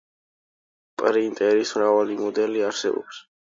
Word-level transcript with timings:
პრინტერის 1.01 1.75
მრავალი 1.79 2.17
მოდელი 2.23 2.65
არსებობს. 2.71 3.23